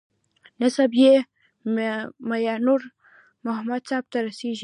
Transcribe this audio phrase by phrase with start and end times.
[0.59, 1.13] نسب یې
[2.29, 2.81] میانور
[3.45, 4.59] محمد صاحب ته رسېږي.